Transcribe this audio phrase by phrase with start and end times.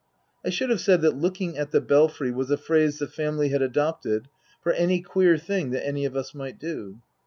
[0.43, 3.61] (I should have said that" looking at the belfry" was a phrase the family had
[3.61, 4.29] adopted
[4.63, 6.97] for any queer thing that any of us might do.)